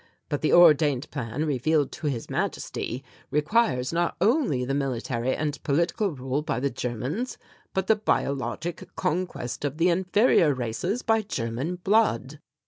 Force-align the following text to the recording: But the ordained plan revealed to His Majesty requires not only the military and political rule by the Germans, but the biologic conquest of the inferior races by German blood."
But 0.29 0.41
the 0.41 0.51
ordained 0.51 1.11
plan 1.11 1.45
revealed 1.45 1.91
to 1.91 2.07
His 2.07 2.27
Majesty 2.27 3.03
requires 3.29 3.93
not 3.93 4.15
only 4.19 4.65
the 4.65 4.73
military 4.73 5.35
and 5.35 5.61
political 5.61 6.09
rule 6.09 6.41
by 6.41 6.59
the 6.59 6.71
Germans, 6.71 7.37
but 7.75 7.85
the 7.85 7.97
biologic 7.97 8.89
conquest 8.95 9.63
of 9.63 9.77
the 9.77 9.89
inferior 9.89 10.55
races 10.55 11.03
by 11.03 11.21
German 11.21 11.75
blood." 11.75 12.39